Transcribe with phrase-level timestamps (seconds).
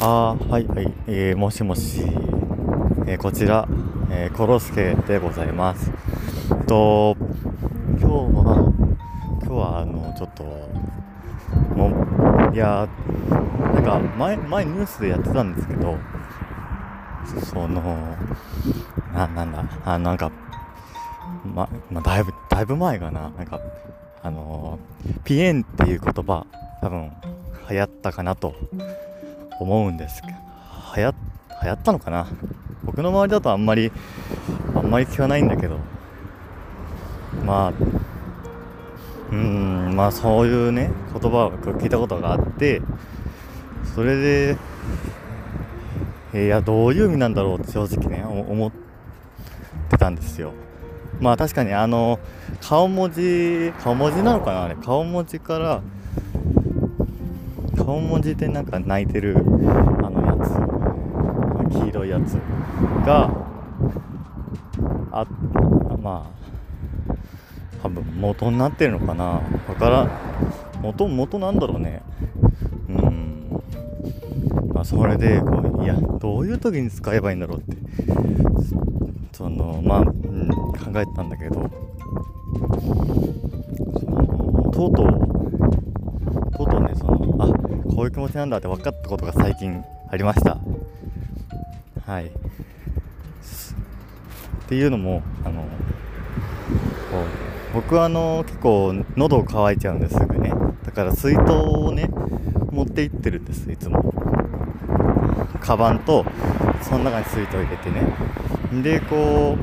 [0.00, 2.02] あーはいはい、えー、もしもし、
[3.06, 3.66] えー、こちら、
[4.12, 5.90] えー、コロスケでございます。
[6.68, 7.16] と
[7.98, 8.72] 今日は
[9.42, 10.44] 今日はあのちょっと
[11.74, 11.88] も
[12.52, 12.88] ういや
[13.28, 15.96] なんか前前ニュースでやってたんですけど
[17.44, 18.16] その
[19.12, 20.30] ななんだあなんか
[21.44, 23.30] ま、まだいぶだいぶ前かな。
[23.30, 23.60] なんか
[24.22, 24.78] あの
[25.24, 26.46] ピエンっていう言葉
[26.82, 27.10] 多分
[27.68, 28.54] 流行ったかなと。
[29.58, 30.34] 思うんですけど
[30.96, 31.14] 流行
[31.62, 32.26] 流行ったのかな？
[32.84, 33.92] 僕の周りだとあんまり
[34.74, 35.78] あんまり聞かないんだけど
[37.44, 37.72] まあ
[39.30, 42.80] うんまあそういうね言葉を聞いたことがあって
[43.94, 44.56] それで
[46.34, 48.70] いやどういう意味なんだろうって正直ね思っ
[49.90, 50.52] てたんですよ。
[51.20, 52.20] まあ確かにあの
[52.60, 54.76] 顔文字顔文字なのかなあれ。
[54.76, 55.82] 顔文字から
[57.88, 59.40] 顔文字でなんか泣いてるあ
[60.10, 62.34] のやつ黄色いやつ
[63.06, 63.30] が
[65.10, 65.26] あ
[65.98, 66.30] ま
[67.08, 67.14] あ
[67.82, 69.42] 多分元になってるのかなわ
[69.78, 70.06] から
[70.82, 72.02] 元元なんだろうね
[72.90, 73.62] うん
[74.74, 77.74] まあそれでこういやどういう時に使えばいいんだろうって
[79.32, 81.70] そのまあ、うん、考えてたんだけど
[83.98, 86.97] そのとうとうとうとうね
[87.98, 88.50] こういう気持ちなん。
[88.50, 90.56] だって分かったことが最近ありました
[92.06, 92.26] はい。
[92.26, 92.30] っ
[94.68, 95.64] ていうのもあの
[97.74, 100.52] 僕はあの結構喉乾いちゃうんですすぐね。
[100.84, 102.08] だから水筒をね
[102.70, 104.14] 持って行ってるんですいつも。
[105.60, 106.24] カバンと
[106.82, 108.12] その中に水筒入れてね。
[108.80, 109.58] でこ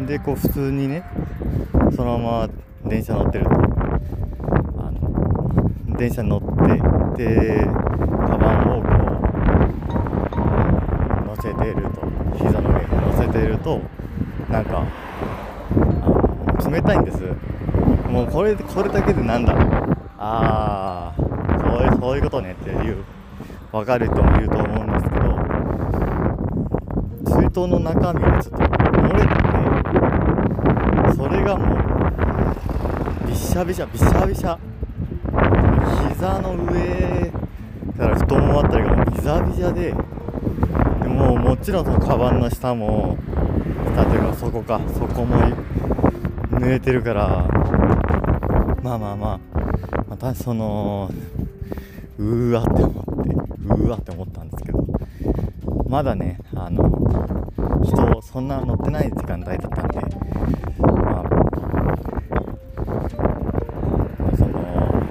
[0.00, 1.04] うでこう普通にね
[1.94, 2.50] そのまま
[2.84, 3.63] 電車乗ってると
[5.96, 7.64] 電車に乗ってで
[8.26, 8.88] カバンをこ
[11.22, 12.02] う乗せてると
[12.36, 13.80] 膝の上に乗せてると
[14.50, 14.84] なんか
[16.70, 17.22] 冷たいんです。
[18.10, 19.54] もうこれこれだけでなんだ。
[20.18, 21.20] ああ
[21.60, 23.04] そういうそういうことねっていう
[23.70, 25.36] 分かる人もいると思うんですけど
[27.40, 29.34] 水筒の中身がちょっと漏れてて
[31.16, 31.74] それがも
[33.24, 34.58] うびしゃびしゃびしゃびしゃ。
[36.24, 37.30] 膝の上
[37.98, 39.94] から太ももあたりがもうビザビザでで
[41.06, 43.18] ももちろんそのカバンの下も
[43.94, 45.36] 下というかそこかそこも
[46.52, 47.46] 濡れてるから
[48.82, 49.40] まあまあまあ
[50.08, 51.10] またその
[52.16, 54.82] うわって思ってうわって思ったんですけど
[55.90, 56.88] まだねあの
[57.84, 60.00] 人そんな乗ってない時間帯だったんで
[60.88, 61.44] まあ
[64.38, 65.04] その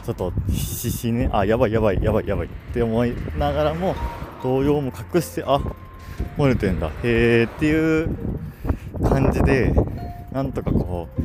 [0.11, 2.47] ょっと必死にねあやばいやばいやばいやばい。
[2.47, 3.95] って思いながらも
[4.43, 5.59] 動揺も隠してあ
[6.37, 6.87] 漏れてんだ。
[6.87, 8.09] へえっていう
[9.03, 9.73] 感じで
[10.31, 11.21] なんとかこう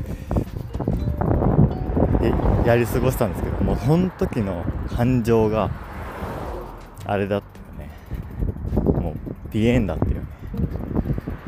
[2.66, 4.64] やり過ごしたんですけどもうその時の
[4.94, 5.70] 感情が
[7.04, 7.90] あれだったよね。
[9.00, 9.14] もう
[9.52, 10.26] 鼻炎だっていうね。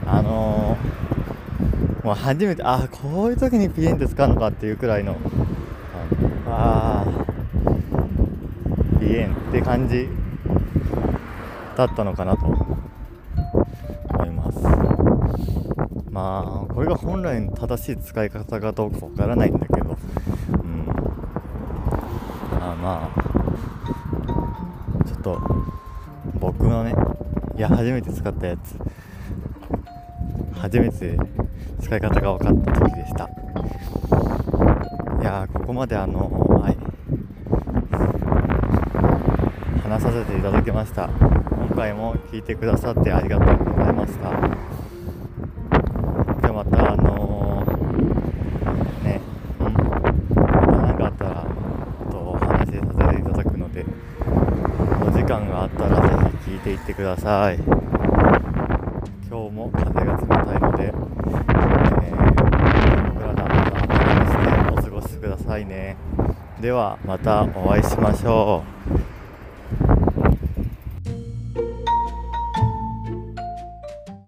[0.06, 5.16] あのー、もう初めてあこういう時に鼻炎って使うのかっていうくらいの
[6.46, 6.77] あ
[8.98, 10.08] あ鼻炎って感じ
[11.76, 14.58] だったのかなと思います。
[16.10, 19.96] まあこれが本来の正しい使い方かどうかわからないんだけど。
[20.52, 20.88] うん。
[22.60, 23.28] あまあ。
[25.06, 25.40] ちょっと
[26.40, 26.94] 僕のね
[27.56, 28.76] いや初めて使ったやつ。
[30.60, 31.16] 初めて
[31.80, 33.28] 使い方が分かった時でした。
[35.20, 36.28] いやここまであの
[36.60, 36.76] はい。
[39.98, 41.08] 話させていただきました。
[41.08, 44.30] 今回も聞いてくださってありがとうございました。
[46.40, 49.20] でまたあのー、ね
[49.58, 49.82] また
[50.76, 51.44] 何かあったら
[52.12, 53.84] とお話しさせていただくので
[55.02, 57.56] お時間があったらぜひ聞いていってください。
[57.56, 57.66] 今
[59.50, 60.94] 日も風が冷たいので、えー、
[63.14, 63.72] 僕らの安
[64.06, 65.96] 全してお過ごしくださいね。
[66.60, 68.62] ではまたお会いしましょ
[68.94, 69.17] う。